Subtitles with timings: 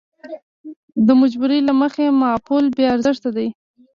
[1.07, 3.47] د مجبورۍ له مخې معافول بې ارزښته دي.